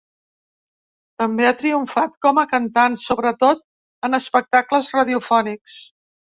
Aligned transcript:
També 1.23 1.45
ha 1.49 1.59
triomfat 1.59 2.15
com 2.27 2.41
a 2.43 2.45
cantant, 2.55 2.97
sobretot 3.03 3.63
en 4.11 4.21
espectacles 4.23 4.93
radiofònics. 5.01 5.81